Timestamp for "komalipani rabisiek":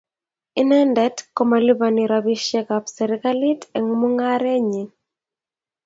1.37-2.67